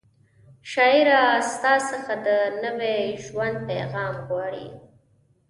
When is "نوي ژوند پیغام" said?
2.63-4.13